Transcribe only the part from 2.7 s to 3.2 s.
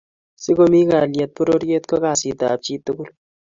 tugul